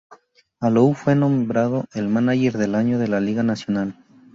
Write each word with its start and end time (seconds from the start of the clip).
Alou 0.61 0.95
fue 0.95 1.13
nombrado 1.13 1.85
el 1.93 2.07
mánager 2.07 2.57
del 2.57 2.73
año 2.73 2.97
de 2.97 3.07
la 3.07 3.19
Liga 3.19 3.43
Nacional. 3.43 3.95